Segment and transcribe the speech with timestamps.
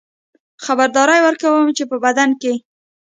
[0.65, 2.53] خبرداری ورکوي چې په بدن کې